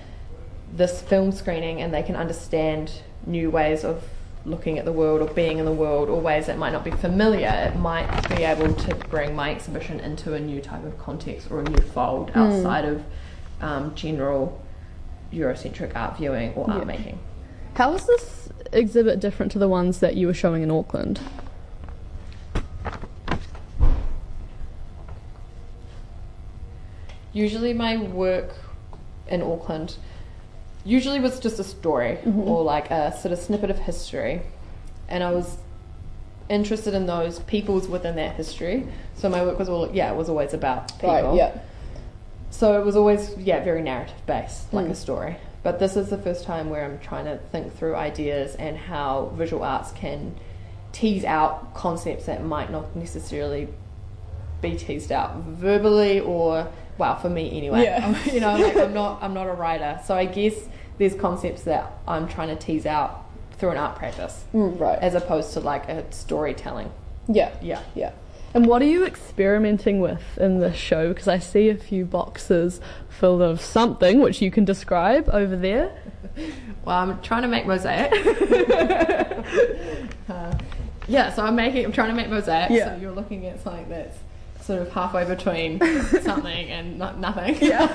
this 0.72 1.00
film 1.00 1.32
screening 1.32 1.80
and 1.80 1.94
they 1.94 2.02
can 2.02 2.16
understand 2.16 2.92
new 3.26 3.50
ways 3.50 3.84
of 3.84 4.02
looking 4.44 4.78
at 4.78 4.84
the 4.84 4.92
world 4.92 5.22
or 5.22 5.32
being 5.32 5.58
in 5.58 5.64
the 5.64 5.72
world 5.72 6.08
or 6.08 6.20
ways 6.20 6.46
that 6.46 6.58
might 6.58 6.72
not 6.72 6.84
be 6.84 6.90
familiar, 6.90 7.48
it 7.72 7.76
might 7.76 8.28
be 8.28 8.42
able 8.42 8.72
to 8.74 8.94
bring 8.94 9.34
my 9.34 9.50
exhibition 9.50 10.00
into 10.00 10.34
a 10.34 10.40
new 10.40 10.60
type 10.60 10.84
of 10.84 10.98
context 10.98 11.50
or 11.50 11.60
a 11.60 11.62
new 11.62 11.80
fold 11.80 12.30
outside 12.34 12.84
of 12.84 13.02
um, 13.60 13.94
general 13.94 14.60
Eurocentric 15.32 15.96
art 15.96 16.18
viewing 16.18 16.52
or 16.54 16.70
art 16.70 16.86
making. 16.86 17.18
How 17.74 17.92
is 17.92 18.06
this 18.06 18.48
exhibit 18.72 19.18
different 19.18 19.50
to 19.52 19.58
the 19.58 19.68
ones 19.68 19.98
that 19.98 20.14
you 20.14 20.28
were 20.28 20.34
showing 20.34 20.62
in 20.62 20.70
Auckland? 20.70 21.20
Usually, 27.32 27.72
my 27.74 27.96
work 27.96 28.52
in 29.26 29.42
Auckland 29.42 29.96
usually 30.84 31.18
was 31.18 31.40
just 31.40 31.58
a 31.58 31.64
story 31.64 32.18
mm-hmm. 32.24 32.40
or 32.40 32.62
like 32.62 32.92
a 32.92 33.10
sort 33.18 33.32
of 33.32 33.40
snippet 33.40 33.70
of 33.70 33.78
history, 33.80 34.42
and 35.08 35.24
I 35.24 35.32
was 35.32 35.56
interested 36.48 36.94
in 36.94 37.06
those 37.06 37.40
peoples 37.40 37.88
within 37.88 38.14
that 38.16 38.36
history. 38.36 38.86
So 39.16 39.28
my 39.28 39.44
work 39.44 39.58
was 39.58 39.68
all 39.68 39.90
yeah, 39.92 40.12
it 40.12 40.16
was 40.16 40.28
always 40.28 40.54
about 40.54 40.92
people. 41.00 41.36
Yeah. 41.36 41.58
So 42.50 42.78
it 42.80 42.84
was 42.84 42.94
always 42.94 43.36
yeah 43.36 43.64
very 43.64 43.82
narrative 43.82 44.24
based, 44.26 44.72
like 44.72 44.86
mm. 44.86 44.90
a 44.90 44.94
story. 44.94 45.38
But 45.64 45.78
this 45.80 45.96
is 45.96 46.10
the 46.10 46.18
first 46.18 46.44
time 46.44 46.70
where 46.70 46.84
I'm 46.84 47.00
trying 47.00 47.24
to 47.24 47.38
think 47.50 47.76
through 47.76 47.96
ideas 47.96 48.54
and 48.54 48.76
how 48.76 49.32
visual 49.34 49.64
arts 49.64 49.90
can 49.92 50.36
tease 50.92 51.24
out 51.24 51.74
concepts 51.74 52.26
that 52.26 52.44
might 52.44 52.70
not 52.70 52.94
necessarily 52.94 53.66
be 54.62 54.76
teased 54.76 55.10
out 55.10 55.34
verbally 55.38 56.20
or 56.20 56.68
well 56.98 57.16
for 57.18 57.28
me 57.28 57.50
anyway. 57.56 57.82
Yeah. 57.82 58.24
you 58.32 58.38
know, 58.40 58.56
like 58.56 58.76
I'm 58.76 58.94
not 58.94 59.22
I'm 59.22 59.34
not 59.34 59.48
a 59.48 59.52
writer, 59.52 59.98
so 60.04 60.14
I 60.14 60.26
guess 60.26 60.54
there's 60.98 61.14
concepts 61.14 61.62
that 61.64 61.90
I'm 62.06 62.28
trying 62.28 62.48
to 62.48 62.56
tease 62.56 62.86
out 62.86 63.24
through 63.58 63.70
an 63.70 63.76
art 63.78 63.96
practice 63.96 64.44
Mm, 64.54 64.78
right. 64.78 64.98
as 65.00 65.14
opposed 65.14 65.52
to 65.54 65.60
like 65.60 65.88
a 65.88 66.04
storytelling. 66.12 66.92
yeah. 67.26 67.50
Yeah. 67.62 67.82
Yeah. 67.94 68.12
And 68.54 68.66
what 68.66 68.80
are 68.82 68.86
you 68.86 69.04
experimenting 69.04 69.98
with 70.00 70.38
in 70.38 70.60
this 70.60 70.76
show? 70.76 71.08
Because 71.08 71.26
I 71.26 71.40
see 71.40 71.70
a 71.70 71.76
few 71.76 72.04
boxes 72.04 72.80
filled 73.08 73.42
of 73.42 73.60
something 73.60 74.20
which 74.20 74.40
you 74.40 74.52
can 74.52 74.64
describe 74.64 75.28
over 75.30 75.56
there. 75.56 75.90
Well, 76.84 76.98
I'm 76.98 77.22
trying 77.22 77.40
to 77.42 77.48
make 77.48 77.64
mosaic. 77.64 78.12
uh, 80.28 80.54
yeah, 81.08 81.32
so 81.32 81.42
I'm 81.42 81.56
making. 81.56 81.86
I'm 81.86 81.92
trying 81.92 82.10
to 82.10 82.14
make 82.14 82.28
mosaic. 82.28 82.70
Yeah. 82.70 82.94
So 82.94 83.00
you're 83.00 83.12
looking 83.14 83.46
at 83.46 83.62
something 83.62 83.88
that's 83.88 84.18
sort 84.60 84.82
of 84.82 84.92
halfway 84.92 85.24
between 85.24 85.78
something 86.22 86.68
and 86.68 86.98
not, 86.98 87.18
nothing. 87.18 87.56
Yeah. 87.62 87.86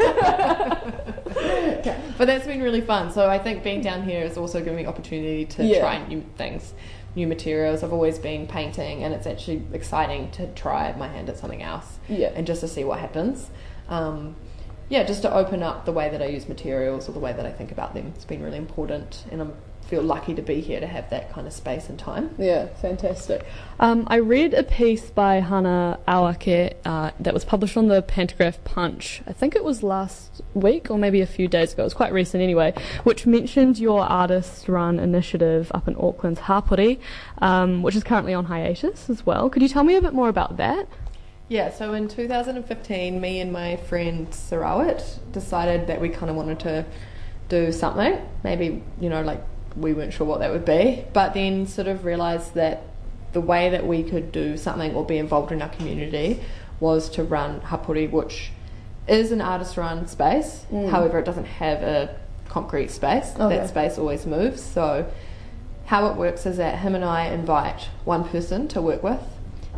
But 2.18 2.26
that's 2.26 2.48
been 2.48 2.64
really 2.64 2.82
fun. 2.82 3.12
So 3.12 3.30
I 3.30 3.38
think 3.38 3.64
being 3.64 3.82
down 3.82 4.02
here 4.04 4.22
has 4.22 4.38
also 4.38 4.58
given 4.60 4.76
me 4.78 4.88
opportunity 4.88 5.46
to 5.46 5.64
Yeah. 5.64 5.82
try 5.82 6.08
new 6.08 6.24
things. 6.36 6.74
New 7.16 7.28
materials. 7.28 7.84
I've 7.84 7.94
always 7.94 8.20
been 8.20 8.48
painting, 8.48 9.04
and 9.04 9.14
it's 9.14 9.28
actually 9.28 9.64
exciting 9.74 10.32
to 10.32 10.48
try 10.54 10.94
my 10.98 11.08
hand 11.08 11.30
at 11.30 11.38
something 11.38 11.62
else 11.64 12.00
Yeah. 12.08 12.32
and 12.36 12.46
just 12.48 12.62
to 12.62 12.68
see 12.68 12.84
what 12.84 13.00
happens. 13.00 13.50
Um, 13.88 14.36
yeah, 14.90 15.04
just 15.04 15.22
to 15.22 15.34
open 15.34 15.64
up 15.64 15.86
the 15.86 15.92
way 15.92 16.10
that 16.10 16.22
I 16.22 16.26
use 16.26 16.50
materials 16.50 17.08
or 17.08 17.14
the 17.14 17.20
way 17.20 17.32
that 17.34 17.46
I 17.46 17.52
think 17.52 17.72
about 17.72 17.94
them. 17.94 18.12
It's 18.16 18.26
been 18.26 18.44
really 18.44 18.58
important, 18.58 19.24
and 19.32 19.42
I 19.42 19.48
feel 19.90 20.02
lucky 20.04 20.36
to 20.36 20.42
be 20.42 20.62
here 20.62 20.80
to 20.80 20.86
have 20.86 21.10
that 21.10 21.32
kind 21.32 21.48
of 21.48 21.54
space 21.54 21.90
and 21.90 21.98
time. 21.98 22.30
Yeah, 22.38 22.68
fantastic. 22.68 23.44
Um, 23.80 24.06
I 24.08 24.18
read 24.18 24.54
a 24.54 24.62
piece 24.62 25.10
by 25.10 25.40
Hana 25.40 26.00
Aoake 26.08 26.76
uh, 26.86 27.12
that 27.20 27.34
was 27.34 27.44
published 27.44 27.76
on 27.76 27.88
the 27.88 28.04
Pantograph 28.04 28.64
Punch. 28.64 29.24
I 29.26 29.34
think 29.34 29.56
it 29.56 29.64
was 29.64 29.82
last 29.82 30.42
week 30.54 30.92
or 30.92 30.98
maybe 31.00 31.22
a 31.22 31.26
few 31.26 31.48
days 31.48 31.74
ago. 31.74 31.84
It 31.84 31.86
was 31.86 31.94
quite 31.96 32.14
recent 32.14 32.44
anyway, 32.44 32.74
which 33.04 33.26
mentioned 33.26 33.80
your 33.80 34.02
artist-run 34.02 35.00
initiative 35.00 35.72
up 35.74 35.88
in 35.88 35.96
Auckland's 35.96 36.42
Hapori, 36.42 37.00
um, 37.40 37.82
which 37.82 37.96
is 37.96 38.04
currently 38.04 38.36
on 38.36 38.46
hiatus 38.46 39.10
as 39.10 39.26
well. 39.26 39.50
Could 39.50 39.64
you 39.64 39.70
tell 39.70 39.84
me 39.84 39.96
a 39.96 40.02
bit 40.02 40.14
more 40.14 40.30
about 40.30 40.58
that? 40.58 40.88
Yeah, 41.50 41.72
so 41.72 41.94
in 41.94 42.08
2015, 42.08 43.20
me 43.20 43.40
and 43.42 43.52
my 43.52 43.76
friend 43.78 44.30
Sarawit 44.30 45.18
decided 45.32 45.88
that 45.88 46.00
we 46.00 46.10
kind 46.10 46.30
of 46.30 46.36
wanted 46.36 46.60
to 46.62 46.86
do 47.50 47.72
something. 47.72 48.22
Maybe, 48.44 48.84
you 49.02 49.10
know, 49.10 49.24
like 49.24 49.42
we 49.76 49.94
weren't 49.94 50.14
sure 50.14 50.28
what 50.28 50.40
that 50.42 50.52
would 50.52 50.66
be, 50.66 51.06
but 51.12 51.34
then 51.34 51.66
sort 51.66 51.88
of 51.88 52.06
realised 52.06 52.54
that 52.54 52.84
the 53.34 53.42
way 53.42 53.70
that 53.70 53.86
we 53.86 54.04
could 54.04 54.32
do 54.32 54.58
something 54.58 54.94
or 54.94 55.04
be 55.04 55.18
involved 55.18 55.52
in 55.52 55.62
our 55.62 55.70
community 55.70 56.40
was 56.80 57.10
to 57.10 57.24
run 57.24 57.62
Hapori, 57.62 58.10
which 58.10 58.52
is 59.08 59.32
an 59.32 59.42
artist 59.42 59.76
run 59.76 60.08
space. 60.08 60.66
Mm. 60.72 60.90
However, 60.90 61.18
it 61.20 61.26
doesn't 61.26 61.46
have 61.46 61.82
a 61.82 62.16
concrete 62.48 62.92
space. 62.92 63.34
Okay. 63.36 63.58
That 63.58 63.70
space 63.70 63.98
always 63.98 64.26
moves. 64.26 64.62
So, 64.62 65.12
how 65.86 66.08
it 66.08 66.16
works 66.16 66.46
is 66.46 66.58
that 66.58 66.80
him 66.80 66.94
and 66.94 67.04
I 67.04 67.26
invite 67.28 67.90
one 68.06 68.24
person 68.24 68.68
to 68.70 68.82
work 68.82 69.02
with, 69.02 69.22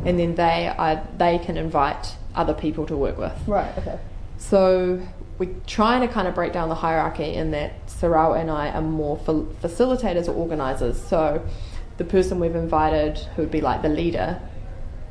and 0.05 0.19
then 0.19 0.35
they 0.35 0.67
are, 0.67 1.07
they 1.17 1.37
can 1.37 1.57
invite 1.57 2.15
other 2.35 2.53
people 2.53 2.85
to 2.87 2.97
work 2.97 3.17
with. 3.17 3.33
Right. 3.47 3.77
Okay. 3.77 3.99
So 4.37 5.01
we're 5.37 5.55
trying 5.67 6.01
to 6.01 6.07
kind 6.07 6.27
of 6.27 6.35
break 6.35 6.53
down 6.53 6.69
the 6.69 6.75
hierarchy 6.75 7.33
in 7.33 7.51
that 7.51 7.87
Sarau 7.87 8.39
and 8.39 8.49
I 8.49 8.69
are 8.69 8.81
more 8.81 9.17
fa- 9.17 9.45
facilitators 9.61 10.27
or 10.27 10.33
organisers. 10.33 11.01
So 11.01 11.45
the 11.97 12.03
person 12.03 12.39
we've 12.39 12.55
invited, 12.55 13.17
who 13.35 13.43
would 13.43 13.51
be 13.51 13.61
like 13.61 13.81
the 13.81 13.89
leader, 13.89 14.41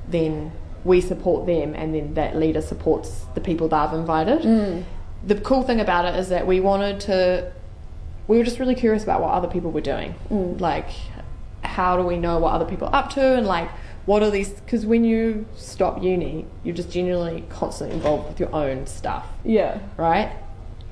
then 0.08 0.52
we 0.82 1.00
support 1.00 1.46
them, 1.46 1.74
and 1.74 1.94
then 1.94 2.14
that 2.14 2.36
leader 2.36 2.62
supports 2.62 3.26
the 3.34 3.40
people 3.40 3.68
they've 3.68 3.92
invited. 3.92 4.40
Mm. 4.40 4.84
The 5.26 5.34
cool 5.36 5.62
thing 5.62 5.78
about 5.78 6.06
it 6.06 6.18
is 6.18 6.30
that 6.30 6.46
we 6.46 6.58
wanted 6.58 7.00
to, 7.00 7.52
we 8.26 8.38
were 8.38 8.44
just 8.44 8.58
really 8.58 8.74
curious 8.74 9.02
about 9.02 9.20
what 9.20 9.30
other 9.30 9.48
people 9.48 9.70
were 9.70 9.82
doing. 9.82 10.14
Mm. 10.30 10.58
Like, 10.60 10.88
how 11.62 11.96
do 11.96 12.02
we 12.02 12.16
know 12.16 12.38
what 12.38 12.54
other 12.54 12.64
people 12.64 12.88
are 12.88 12.94
up 12.94 13.10
to, 13.10 13.20
and 13.20 13.46
like, 13.46 13.68
what 14.06 14.22
are 14.22 14.30
these? 14.30 14.48
Because 14.50 14.84
when 14.86 15.04
you 15.04 15.46
stop 15.56 16.02
uni, 16.02 16.46
you're 16.64 16.74
just 16.74 16.90
genuinely 16.90 17.44
constantly 17.48 17.94
involved 17.96 18.28
with 18.28 18.40
your 18.40 18.54
own 18.54 18.86
stuff 18.86 19.26
Yeah. 19.44 19.78
right? 19.96 20.32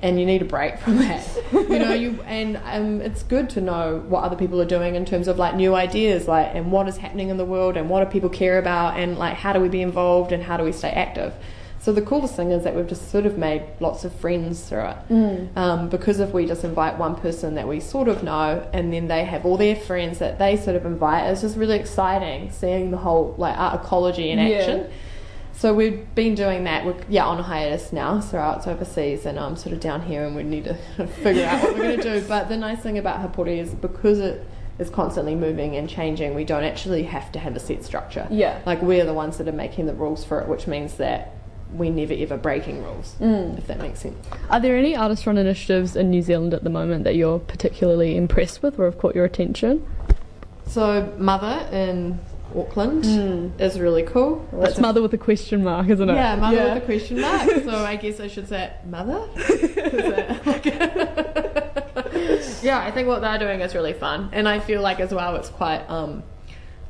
And 0.01 0.17
you 0.17 0.25
need 0.25 0.41
a 0.41 0.45
break 0.45 0.79
from 0.79 0.97
that. 0.99 1.27
you 1.51 1.77
know, 1.79 1.93
you 1.93 2.21
and 2.25 2.55
um, 2.63 3.01
it's 3.01 3.21
good 3.23 3.49
to 3.51 3.61
know 3.61 4.01
what 4.07 4.23
other 4.23 4.37
people 4.37 4.61
are 4.61 4.65
doing 4.65 4.95
in 4.95 5.03
terms 5.05 5.27
of 5.27 5.37
like 5.37 5.55
new 5.55 5.75
ideas, 5.75 6.25
like 6.27 6.55
and 6.55 6.71
what 6.71 6.87
is 6.87 6.95
happening 6.97 7.27
in 7.29 7.35
the 7.35 7.43
world, 7.43 7.75
and 7.75 7.89
what 7.89 8.03
do 8.05 8.09
people 8.09 8.29
care 8.29 8.57
about, 8.59 8.97
and 8.97 9.17
like 9.17 9.33
how 9.35 9.51
do 9.51 9.59
we 9.59 9.67
be 9.67 9.81
involved, 9.81 10.31
and 10.31 10.41
how 10.43 10.55
do 10.55 10.63
we 10.63 10.71
stay 10.71 10.89
active. 10.91 11.33
So 11.81 11.93
the 11.93 12.01
coolest 12.01 12.35
thing 12.35 12.51
is 12.51 12.65
that 12.65 12.75
we've 12.75 12.87
just 12.87 13.09
sort 13.09 13.25
of 13.25 13.37
made 13.37 13.63
lots 13.79 14.03
of 14.03 14.13
friends 14.13 14.67
through 14.67 14.85
it. 14.87 14.97
Mm. 15.09 15.57
Um, 15.57 15.89
because 15.89 16.19
if 16.19 16.33
we 16.33 16.45
just 16.45 16.63
invite 16.65 16.97
one 16.97 17.15
person 17.15 17.55
that 17.55 17.67
we 17.67 17.79
sort 17.79 18.09
of 18.09 18.21
know, 18.21 18.67
and 18.73 18.91
then 18.91 19.07
they 19.07 19.23
have 19.23 19.45
all 19.45 19.55
their 19.57 19.75
friends 19.77 20.19
that 20.19 20.39
they 20.39 20.57
sort 20.57 20.75
of 20.75 20.85
invite, 20.85 21.31
it's 21.31 21.41
just 21.41 21.55
really 21.55 21.77
exciting 21.79 22.51
seeing 22.51 22.91
the 22.91 22.97
whole 22.97 23.33
like 23.37 23.57
art 23.57 23.81
ecology 23.81 24.29
in 24.29 24.39
Yeah. 24.39 24.57
action. 24.57 24.89
So 25.53 25.73
we've 25.73 26.13
been 26.15 26.35
doing 26.35 26.63
that. 26.65 26.85
We're 26.85 26.95
yeah 27.09 27.25
on 27.25 27.41
hiatus 27.43 27.91
now. 27.93 28.19
So 28.21 28.37
it's 28.57 28.67
overseas, 28.67 29.25
and 29.25 29.37
I'm 29.39 29.55
sort 29.55 29.73
of 29.73 29.79
down 29.79 30.01
here, 30.01 30.25
and 30.25 30.35
we 30.35 30.43
need 30.43 30.65
to 30.65 30.73
figure 31.23 31.45
out 31.45 31.63
what 31.63 31.73
we're 31.75 31.83
going 31.83 32.01
to 32.01 32.19
do. 32.21 32.27
But 32.27 32.49
the 32.49 32.57
nice 32.57 32.79
thing 32.79 32.97
about 32.97 33.19
Hapori 33.19 33.57
is 33.57 33.73
because 33.73 34.19
it 34.19 34.45
is 34.79 34.89
constantly 34.89 35.35
moving 35.35 35.75
and 35.75 35.89
changing, 35.89 36.33
we 36.33 36.45
don't 36.45 36.63
actually 36.63 37.03
have 37.03 37.29
to 37.33 37.39
have 37.39 37.55
a 37.55 37.59
set 37.59 37.83
structure. 37.83 38.25
Yeah. 38.29 38.61
Like 38.65 38.81
we're 38.81 39.05
the 39.05 39.13
ones 39.13 39.37
that 39.37 39.47
are 39.49 39.53
making 39.53 39.85
the 39.87 39.93
rules 39.93 40.23
for 40.23 40.39
it, 40.39 40.47
which 40.47 40.67
means 40.67 40.93
that 40.95 41.33
we 41.75 41.89
never 41.89 42.13
ever 42.13 42.37
breaking 42.37 42.83
rules. 42.83 43.15
Mm. 43.19 43.57
If 43.57 43.67
that 43.67 43.79
makes 43.79 43.99
sense. 44.01 44.15
Are 44.49 44.59
there 44.59 44.75
any 44.77 44.95
artist 44.95 45.25
run 45.27 45.37
initiatives 45.37 45.95
in 45.95 46.09
New 46.09 46.21
Zealand 46.21 46.53
at 46.53 46.63
the 46.63 46.69
moment 46.69 47.03
that 47.03 47.15
you're 47.15 47.39
particularly 47.39 48.15
impressed 48.17 48.63
with 48.63 48.79
or 48.79 48.85
have 48.85 48.97
caught 48.97 49.15
your 49.15 49.25
attention? 49.25 49.85
So 50.67 51.11
mother 51.17 51.67
in 51.71 52.19
Auckland 52.55 53.03
Mm. 53.03 53.61
is 53.61 53.79
really 53.79 54.01
cool. 54.03 54.43
That's 54.53 54.79
mother 54.79 55.01
with 55.03 55.13
a 55.13 55.17
question 55.19 55.63
mark, 55.63 55.87
isn't 55.89 56.09
it? 56.09 56.15
Yeah, 56.15 56.35
mother 56.35 56.63
with 56.73 56.83
a 56.83 56.85
question 56.85 57.21
mark. 57.27 57.47
So 57.63 57.69
I 57.85 57.95
guess 57.95 58.19
I 58.19 58.27
should 58.27 58.47
say 58.47 58.71
mother. 58.87 59.27
Yeah, 62.61 62.79
I 62.79 62.91
think 62.91 63.07
what 63.07 63.21
they're 63.21 63.37
doing 63.39 63.61
is 63.61 63.73
really 63.73 63.93
fun, 63.93 64.29
and 64.33 64.47
I 64.47 64.59
feel 64.59 64.81
like 64.81 64.99
as 64.99 65.13
well 65.13 65.35
it's 65.37 65.49
quite. 65.49 65.79
Um, 65.89 66.23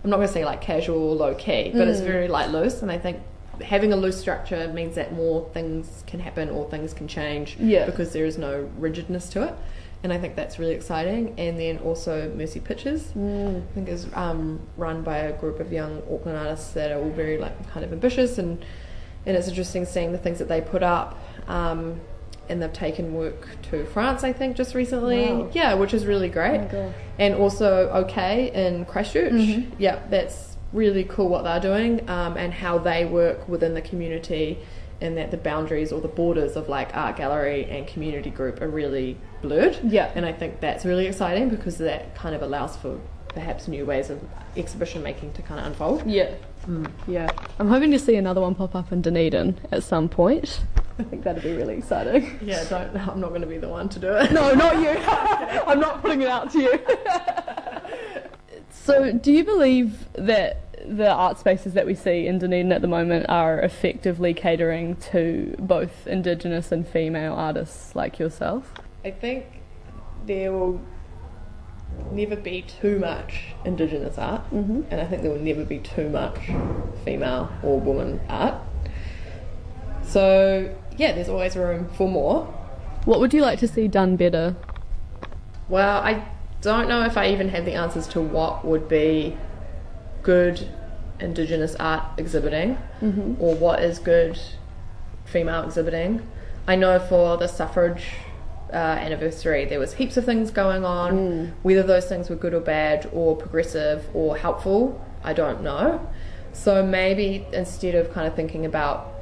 I'm 0.03 0.09
not 0.09 0.17
going 0.17 0.27
to 0.27 0.33
say 0.33 0.43
like 0.45 0.61
casual, 0.61 0.97
or 1.11 1.15
low 1.15 1.35
key, 1.35 1.71
but 1.73 1.87
it's 1.87 1.99
Mm. 2.01 2.05
very 2.05 2.27
like 2.27 2.49
loose, 2.51 2.81
and 2.81 2.91
I 2.91 2.97
think 2.97 3.19
having 3.61 3.91
a 3.93 3.95
loose 3.95 4.19
structure 4.19 4.67
means 4.73 4.95
that 4.95 5.13
more 5.13 5.47
things 5.53 6.03
can 6.07 6.19
happen 6.19 6.49
or 6.49 6.69
things 6.69 6.93
can 6.93 7.07
change 7.07 7.57
Yeah. 7.59 7.85
because 7.85 8.13
there 8.13 8.25
is 8.25 8.37
no 8.37 8.69
rigidness 8.77 9.29
to 9.29 9.43
it. 9.43 9.53
And 10.01 10.13
I 10.13 10.17
think 10.17 10.35
that's 10.37 10.57
really 10.59 10.75
exciting. 10.75 11.33
And 11.37 11.59
then 11.59 11.77
also 11.79 12.31
Mercy 12.33 12.59
Pictures, 12.61 13.11
Mm. 13.17 13.57
I 13.63 13.73
think 13.73 13.89
is 13.89 14.07
um, 14.13 14.61
run 14.77 15.01
by 15.01 15.17
a 15.17 15.33
group 15.33 15.59
of 15.59 15.73
young 15.73 16.01
Auckland 16.11 16.37
artists 16.37 16.71
that 16.71 16.91
are 16.91 16.99
all 16.99 17.09
very 17.09 17.37
like 17.37 17.69
kind 17.71 17.85
of 17.85 17.91
ambitious 17.91 18.37
and 18.37 18.63
and 19.25 19.35
it's 19.35 19.49
interesting 19.49 19.85
seeing 19.85 20.13
the 20.13 20.17
things 20.17 20.39
that 20.39 20.47
they 20.47 20.61
put 20.61 20.81
up. 20.81 21.19
Um, 21.49 21.99
and 22.47 22.59
they've 22.63 22.73
taken 22.73 23.13
work 23.13 23.47
to 23.69 23.85
France, 23.85 24.23
I 24.23 24.33
think, 24.33 24.55
just 24.55 24.73
recently. 24.73 25.27
Wow. 25.27 25.49
Yeah, 25.53 25.75
which 25.75 25.93
is 25.93 26.07
really 26.07 26.29
great. 26.29 26.61
Oh. 26.73 26.91
And 27.19 27.35
also 27.35 27.89
OK 27.89 28.49
in 28.55 28.85
Christchurch. 28.85 29.33
Mhm. 29.33 29.67
Yeah, 29.77 29.99
that's 30.09 30.48
really 30.73 31.03
cool 31.03 31.29
what 31.29 31.43
they're 31.43 31.59
doing 31.59 32.07
um, 32.09 32.37
and 32.37 32.53
how 32.53 32.77
they 32.77 33.05
work 33.05 33.47
within 33.47 33.73
the 33.73 33.81
community 33.81 34.59
and 35.01 35.17
that 35.17 35.31
the 35.31 35.37
boundaries 35.37 35.91
or 35.91 36.01
the 36.01 36.07
borders 36.07 36.55
of 36.55 36.67
like 36.67 36.95
art 36.95 37.15
gallery 37.15 37.65
and 37.65 37.87
community 37.87 38.29
group 38.29 38.61
are 38.61 38.67
really 38.67 39.17
blurred. 39.41 39.79
Yeah. 39.83 40.11
And 40.15 40.25
I 40.25 40.33
think 40.33 40.59
that's 40.59 40.85
really 40.85 41.07
exciting 41.07 41.49
because 41.49 41.77
that 41.77 42.15
kind 42.15 42.35
of 42.35 42.41
allows 42.41 42.75
for 42.77 42.99
perhaps 43.29 43.67
new 43.67 43.85
ways 43.85 44.09
of 44.09 44.21
exhibition 44.57 45.01
making 45.01 45.33
to 45.33 45.41
kind 45.41 45.59
of 45.59 45.67
unfold. 45.67 46.05
Yeah. 46.05 46.33
Mm. 46.65 46.91
Yeah. 47.07 47.29
I'm 47.59 47.69
hoping 47.69 47.91
to 47.91 47.99
see 47.99 48.15
another 48.15 48.41
one 48.41 48.55
pop 48.55 48.75
up 48.75 48.91
in 48.91 49.01
Dunedin 49.01 49.59
at 49.71 49.83
some 49.83 50.09
point. 50.09 50.61
I 50.97 51.03
think 51.03 51.23
that'd 51.23 51.41
be 51.41 51.53
really 51.53 51.77
exciting. 51.77 52.37
Yeah, 52.41 52.63
don't. 52.65 52.95
I'm 53.07 53.21
not 53.21 53.29
going 53.29 53.41
to 53.41 53.47
be 53.47 53.57
the 53.57 53.69
one 53.69 53.87
to 53.89 53.99
do 53.99 54.11
it. 54.11 54.31
No, 54.33 54.53
not 54.53 54.79
you. 54.79 54.89
I'm 55.67 55.79
not 55.79 56.01
putting 56.01 56.21
it 56.21 56.27
out 56.27 56.51
to 56.51 56.59
you. 56.59 56.79
So, 58.89 59.11
do 59.13 59.31
you 59.31 59.43
believe 59.43 60.07
that 60.13 60.61
the 60.87 61.09
art 61.09 61.37
spaces 61.37 61.73
that 61.73 61.85
we 61.85 61.93
see 61.93 62.25
in 62.25 62.39
Dunedin 62.39 62.71
at 62.71 62.81
the 62.81 62.87
moment 62.87 63.25
are 63.29 63.59
effectively 63.59 64.33
catering 64.33 64.95
to 65.11 65.55
both 65.59 66.07
Indigenous 66.07 66.71
and 66.71 66.87
female 66.87 67.33
artists 67.33 67.95
like 67.95 68.17
yourself? 68.19 68.73
I 69.03 69.11
think 69.11 69.45
there 70.25 70.51
will 70.51 70.81
never 72.11 72.35
be 72.35 72.61
too 72.61 72.99
much 72.99 73.47
Indigenous 73.65 74.17
art, 74.17 74.43
Mm-hmm. 74.51 74.83
and 74.89 75.01
I 75.01 75.05
think 75.05 75.21
there 75.21 75.31
will 75.31 75.39
never 75.39 75.65
be 75.65 75.79
too 75.79 76.09
much 76.09 76.37
female 77.03 77.51
or 77.61 77.79
woman 77.79 78.19
art. 78.29 78.55
So 80.03 80.73
yeah, 80.97 81.11
there's 81.13 81.29
always 81.29 81.55
room 81.55 81.89
for 81.95 82.07
more. 82.09 82.45
What 83.05 83.19
would 83.19 83.33
you 83.33 83.41
like 83.41 83.59
to 83.59 83.67
see 83.67 83.87
done 83.87 84.15
better? 84.15 84.55
Well, 85.67 86.01
I 86.01 86.23
don't 86.61 86.87
know 86.89 87.03
if 87.03 87.17
I 87.17 87.29
even 87.29 87.49
have 87.49 87.65
the 87.65 87.73
answers 87.73 88.07
to 88.09 88.21
what 88.21 88.65
would 88.65 88.87
be 88.87 89.37
good 90.23 90.67
Indigenous 91.19 91.75
art 91.75 92.03
exhibiting 92.17 92.77
Mm-hmm. 93.01 93.41
or 93.41 93.55
what 93.55 93.81
is 93.81 93.99
good 93.99 94.39
female 95.25 95.63
exhibiting. 95.63 96.25
I 96.67 96.75
know 96.75 96.99
for 96.99 97.37
the 97.37 97.47
suffrage 97.47 98.05
uh, 98.71 98.75
anniversary 98.75 99.65
there 99.65 99.79
was 99.79 99.93
heaps 99.93 100.17
of 100.17 100.25
things 100.25 100.51
going 100.51 100.85
on. 100.85 101.13
Mm. 101.13 101.51
Whether 101.63 101.83
those 101.83 102.05
things 102.05 102.29
were 102.29 102.35
good 102.35 102.53
or 102.53 102.59
bad 102.59 103.09
or 103.13 103.35
progressive 103.35 104.05
or 104.13 104.37
helpful, 104.37 105.03
I 105.23 105.33
don't 105.33 105.61
know. 105.63 106.07
So 106.53 106.85
maybe 106.85 107.45
instead 107.53 107.95
of 107.95 108.11
kind 108.13 108.27
of 108.27 108.35
thinking 108.35 108.65
about 108.65 109.13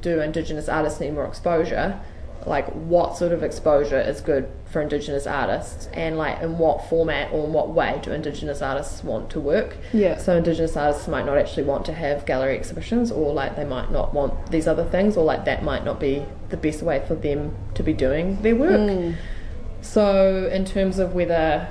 do 0.00 0.20
Indigenous 0.20 0.68
artists 0.68 1.00
need 1.00 1.14
more 1.14 1.26
exposure, 1.26 2.00
like 2.46 2.66
what 2.72 3.16
sort 3.16 3.32
of 3.32 3.42
exposure 3.42 4.00
is 4.00 4.20
good 4.20 4.48
for 4.66 4.82
Indigenous 4.82 5.26
artists 5.26 5.88
and 5.94 6.18
like 6.18 6.40
in 6.42 6.58
what 6.58 6.88
format 6.88 7.32
or 7.32 7.46
in 7.46 7.52
what 7.52 7.70
way 7.70 8.00
do 8.02 8.12
Indigenous 8.12 8.60
artists 8.60 9.02
want 9.02 9.30
to 9.30 9.40
work? 9.40 9.76
Yeah. 9.92 10.18
So 10.18 10.36
Indigenous 10.36 10.76
artists 10.76 11.08
might 11.08 11.24
not 11.24 11.38
actually 11.38 11.62
want 11.62 11.84
to 11.86 11.92
have 11.92 12.26
gallery 12.26 12.56
exhibitions, 12.56 13.10
or 13.10 13.32
like 13.32 13.56
they 13.56 13.64
might 13.64 13.90
not 13.90 14.12
want 14.12 14.50
these 14.50 14.66
other 14.66 14.84
things, 14.84 15.16
or 15.16 15.24
like 15.24 15.44
that 15.46 15.62
might 15.62 15.84
not 15.84 15.98
be 15.98 16.24
the 16.50 16.56
best 16.56 16.82
way 16.82 17.02
for 17.06 17.14
them 17.14 17.56
to 17.74 17.82
be 17.82 17.92
doing 17.92 18.40
their 18.42 18.56
work. 18.56 18.70
Mm. 18.70 19.16
So 19.80 20.48
in 20.52 20.64
terms 20.64 20.98
of 20.98 21.14
whether 21.14 21.68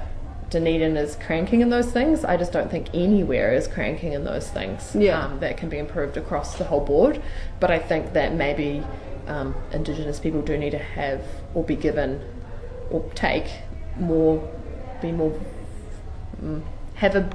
Dunedin 0.54 0.98
is 0.98 1.16
cranking 1.16 1.62
in 1.62 1.70
those 1.70 1.92
things. 1.92 2.24
I 2.24 2.38
just 2.38 2.52
don't 2.52 2.70
think 2.70 2.90
anywhere 2.94 3.54
is 3.54 3.68
cranking 3.68 4.14
in 4.14 4.24
those 4.24 4.48
things. 4.50 4.96
Yeah. 4.96 5.26
Um, 5.26 5.40
that 5.40 5.58
can 5.58 5.68
be 5.68 5.80
improved 5.80 6.16
across 6.16 6.60
the 6.60 6.66
whole 6.66 6.86
board. 6.86 7.20
But 7.60 7.72
I 7.72 7.80
think 7.80 8.14
that 8.14 8.36
maybe 8.36 8.84
um, 9.28 9.56
Indigenous 9.72 10.20
people 10.20 10.42
do 10.42 10.58
need 10.58 10.72
to 10.72 10.78
have 10.78 11.24
or 11.54 11.64
be 11.64 11.76
given 11.76 12.22
or 12.90 13.04
take 13.16 13.48
more, 13.98 14.48
be 15.02 15.12
more, 15.12 15.40
mm, 16.42 16.62
have 16.96 17.16
a 17.16 17.30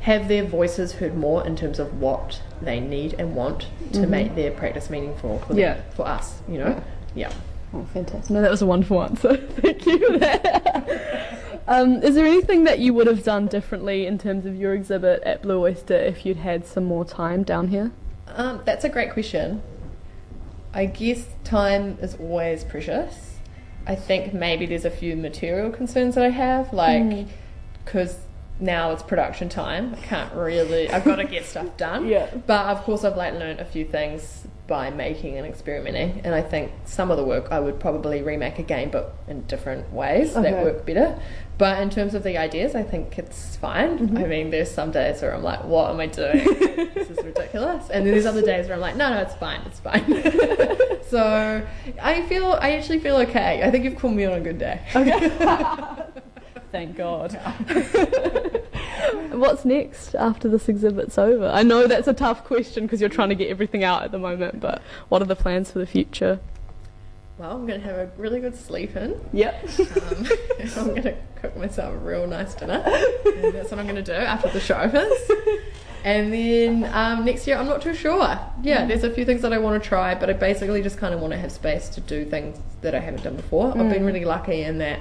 have 0.00 0.28
their 0.28 0.44
voices 0.44 0.92
heard 0.92 1.16
more 1.16 1.44
in 1.44 1.56
terms 1.56 1.80
of 1.80 2.00
what 2.00 2.40
they 2.62 2.78
need 2.78 3.12
and 3.14 3.34
want 3.34 3.66
to 3.92 4.06
make 4.06 4.36
their 4.36 4.52
practice 4.52 4.88
meaningful 4.88 5.40
for, 5.40 5.48
them- 5.48 5.58
Yeah. 5.58 5.80
for 5.96 6.06
us. 6.06 6.40
You 6.48 6.58
know, 6.58 6.84
yeah. 7.16 7.32
Oh, 7.74 7.84
fantastic. 7.92 8.30
No, 8.30 8.40
that 8.40 8.50
was 8.52 8.62
a 8.62 8.66
wonderful 8.66 9.02
answer. 9.02 9.36
Thank 9.60 9.84
you 9.84 10.20
um, 11.66 12.02
is 12.04 12.14
there 12.14 12.24
anything 12.24 12.62
that 12.64 12.78
you 12.78 12.94
would 12.94 13.08
have 13.08 13.24
done 13.24 13.48
differently 13.48 14.06
in 14.06 14.16
terms 14.16 14.46
of 14.46 14.54
your 14.54 14.74
exhibit 14.74 15.24
at 15.24 15.42
Blue 15.42 15.60
Oyster 15.64 15.96
if 15.96 16.24
you'd 16.24 16.36
had 16.36 16.64
some 16.64 16.84
more 16.84 17.04
time 17.04 17.42
down 17.42 17.68
here? 17.68 17.90
Um, 18.28 18.62
that's 18.64 18.84
a 18.84 18.88
great 18.88 19.12
question. 19.12 19.60
I 20.76 20.84
guess 20.84 21.26
time 21.42 21.96
is 22.02 22.16
always 22.16 22.62
precious. 22.62 23.38
I 23.86 23.94
think 23.94 24.34
maybe 24.34 24.66
there's 24.66 24.84
a 24.84 24.90
few 24.90 25.16
material 25.16 25.70
concerns 25.70 26.16
that 26.16 26.24
I 26.24 26.28
have, 26.28 26.70
like 26.74 27.02
mm. 27.02 27.28
because 27.82 28.18
now 28.60 28.92
it's 28.92 29.02
production 29.02 29.48
time. 29.48 29.94
I 29.94 30.00
can't 30.02 30.34
really. 30.34 30.90
I've 30.90 31.04
got 31.04 31.16
to 31.16 31.24
get 31.24 31.46
stuff 31.46 31.74
done. 31.78 32.06
Yeah. 32.08 32.28
But 32.46 32.66
of 32.66 32.82
course, 32.82 33.04
I've 33.04 33.16
like 33.16 33.32
learned 33.32 33.60
a 33.60 33.64
few 33.64 33.86
things 33.86 34.46
by 34.66 34.90
making 34.90 35.36
and 35.36 35.46
experimenting, 35.46 36.20
and 36.24 36.34
I 36.34 36.42
think 36.42 36.72
some 36.84 37.10
of 37.10 37.16
the 37.16 37.24
work 37.24 37.48
I 37.52 37.60
would 37.60 37.78
probably 37.78 38.22
remake 38.22 38.58
again, 38.58 38.90
but 38.90 39.14
in 39.28 39.42
different 39.42 39.92
ways 39.92 40.36
Okay. 40.36 40.50
that 40.50 40.64
work 40.64 40.84
better. 40.84 41.18
But 41.58 41.80
in 41.80 41.88
terms 41.88 42.14
of 42.14 42.22
the 42.22 42.36
ideas, 42.36 42.74
I 42.74 42.82
think 42.82 43.18
it's 43.18 43.56
fine. 43.56 43.98
Mm-hmm. 43.98 44.16
I 44.18 44.24
mean, 44.24 44.50
there's 44.50 44.70
some 44.70 44.90
days 44.90 45.22
where 45.22 45.34
I'm 45.34 45.42
like, 45.42 45.64
"What 45.64 45.90
am 45.90 46.00
I 46.00 46.06
doing? 46.06 46.44
this 46.94 47.08
is 47.08 47.16
ridiculous," 47.24 47.88
and 47.90 48.04
then 48.04 48.12
there's 48.12 48.26
other 48.26 48.42
days 48.42 48.66
where 48.66 48.74
I'm 48.74 48.80
like, 48.80 48.96
"No, 48.96 49.08
no, 49.08 49.20
it's 49.20 49.34
fine, 49.34 49.60
it's 49.66 49.80
fine." 49.80 50.04
so 51.08 51.66
I 52.02 52.22
feel, 52.26 52.58
I 52.60 52.72
actually 52.72 53.00
feel 53.00 53.16
okay. 53.18 53.62
I 53.62 53.70
think 53.70 53.84
you've 53.84 53.96
called 53.96 54.14
me 54.14 54.24
on 54.26 54.34
a 54.34 54.40
good 54.40 54.58
day. 54.58 54.80
Okay. 54.94 55.30
Thank 56.72 56.96
God. 56.96 57.38
What's 59.36 59.64
next 59.64 60.14
after 60.14 60.48
this 60.48 60.68
exhibit's 60.68 61.18
over? 61.18 61.46
I 61.48 61.62
know 61.62 61.86
that's 61.86 62.08
a 62.08 62.14
tough 62.14 62.44
question 62.44 62.84
because 62.84 63.00
you're 63.00 63.10
trying 63.10 63.28
to 63.28 63.34
get 63.34 63.48
everything 63.48 63.84
out 63.84 64.02
at 64.02 64.12
the 64.12 64.18
moment, 64.18 64.60
but 64.60 64.80
what 65.08 65.20
are 65.20 65.26
the 65.26 65.36
plans 65.36 65.70
for 65.70 65.78
the 65.78 65.86
future? 65.86 66.40
Well, 67.38 67.52
I'm 67.52 67.66
gonna 67.66 67.80
have 67.80 67.96
a 67.96 68.10
really 68.16 68.40
good 68.40 68.56
sleep 68.56 68.96
in. 68.96 69.20
Yep. 69.34 69.68
Um, 69.78 70.26
I'm 70.76 70.88
going 70.88 71.02
to 71.02 71.16
cook 71.34 71.56
myself 71.56 71.92
a 71.92 71.98
real 71.98 72.26
nice 72.26 72.54
dinner. 72.54 72.82
And 73.26 73.52
that's 73.52 73.70
what 73.70 73.78
I'm 73.78 73.86
going 73.86 73.96
to 73.96 74.02
do 74.02 74.12
after 74.12 74.48
the 74.48 74.60
show 74.60 74.78
opens. 74.78 75.12
And 76.02 76.32
then 76.32 76.88
um, 76.94 77.24
next 77.24 77.46
year, 77.46 77.56
I'm 77.58 77.66
not 77.66 77.82
too 77.82 77.92
sure. 77.92 78.38
Yeah, 78.62 78.86
there's 78.86 79.04
a 79.04 79.10
few 79.10 79.24
things 79.24 79.42
that 79.42 79.52
I 79.52 79.58
want 79.58 79.82
to 79.82 79.86
try, 79.86 80.14
but 80.14 80.30
I 80.30 80.34
basically 80.34 80.80
just 80.80 80.96
kind 80.96 81.12
of 81.12 81.20
want 81.20 81.32
to 81.32 81.38
have 81.38 81.52
space 81.52 81.88
to 81.90 82.00
do 82.00 82.24
things 82.24 82.58
that 82.80 82.94
I 82.94 83.00
haven't 83.00 83.24
done 83.24 83.36
before. 83.36 83.76
I've 83.76 83.90
been 83.90 84.06
really 84.06 84.24
lucky 84.24 84.62
in 84.62 84.78
that 84.78 85.00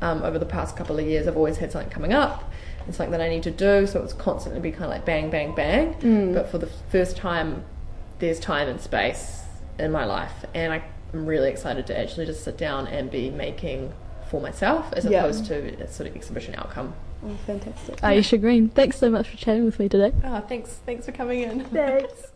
um, 0.00 0.22
over 0.22 0.38
the 0.38 0.46
past 0.46 0.76
couple 0.76 0.98
of 0.98 1.04
years, 1.04 1.26
I've 1.26 1.36
always 1.36 1.56
had 1.56 1.72
something 1.72 1.90
coming 1.90 2.12
up 2.12 2.50
and 2.86 2.94
something 2.94 3.12
that 3.12 3.20
I 3.20 3.28
need 3.28 3.42
to 3.44 3.50
do, 3.50 3.86
so 3.86 4.02
it's 4.02 4.12
constantly 4.12 4.60
be 4.60 4.70
kind 4.70 4.84
of 4.84 4.90
like 4.90 5.04
bang, 5.04 5.30
bang, 5.30 5.54
bang. 5.54 5.94
Mm. 5.94 6.34
But 6.34 6.50
for 6.50 6.58
the 6.58 6.66
first 6.90 7.16
time, 7.16 7.64
there's 8.18 8.38
time 8.40 8.68
and 8.68 8.80
space 8.80 9.42
in 9.78 9.90
my 9.90 10.04
life, 10.04 10.44
and 10.54 10.72
I, 10.72 10.82
I'm 11.12 11.26
really 11.26 11.50
excited 11.50 11.86
to 11.88 11.98
actually 11.98 12.26
just 12.26 12.44
sit 12.44 12.56
down 12.58 12.86
and 12.86 13.10
be 13.10 13.30
making 13.30 13.92
for 14.30 14.40
myself 14.40 14.92
as 14.92 15.04
Yeah. 15.04 15.20
opposed 15.20 15.46
to 15.46 15.82
a 15.82 15.88
sort 15.88 16.08
of 16.08 16.16
exhibition 16.16 16.54
outcome. 16.56 16.94
Oh, 17.26 17.36
fantastic. 17.46 17.96
Aisha 18.02 18.40
Green, 18.40 18.68
thanks 18.68 18.98
so 18.98 19.08
much 19.10 19.28
for 19.28 19.36
chatting 19.36 19.64
with 19.64 19.78
me 19.78 19.88
today. 19.88 20.12
Oh, 20.24 20.40
thanks, 20.40 20.80
thanks 20.84 21.06
for 21.06 21.12
coming 21.12 21.40
in. 21.40 21.64
Thanks. 21.66 22.26